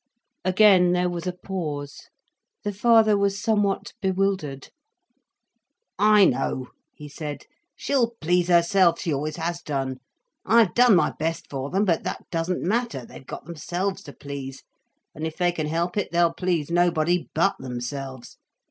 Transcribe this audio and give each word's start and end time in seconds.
Again 0.43 0.93
there 0.93 1.11
was 1.11 1.27
a 1.27 1.31
pause. 1.31 2.09
The 2.63 2.73
father 2.73 3.15
was 3.15 3.39
somewhat 3.39 3.93
bewildered. 4.01 4.69
"I 5.99 6.25
know," 6.25 6.69
he 6.95 7.07
said, 7.07 7.45
"she'll 7.75 8.15
please 8.19 8.47
herself—she 8.47 9.13
always 9.13 9.35
has 9.35 9.61
done. 9.61 9.99
I've 10.43 10.73
done 10.73 10.95
my 10.95 11.13
best 11.19 11.51
for 11.51 11.69
them, 11.69 11.85
but 11.85 12.01
that 12.01 12.27
doesn't 12.31 12.63
matter. 12.63 13.05
They've 13.05 13.27
got 13.27 13.45
themselves 13.45 14.01
to 14.05 14.13
please, 14.13 14.63
and 15.13 15.27
if 15.27 15.37
they 15.37 15.51
can 15.51 15.67
help 15.67 15.95
it 15.97 16.11
they'll 16.11 16.33
please 16.33 16.71
nobody 16.71 17.29
but 17.35 17.53
themselves. 17.59 18.39